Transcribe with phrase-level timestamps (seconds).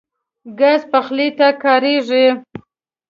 [0.59, 2.25] ګاز پخلی ته کارېږي.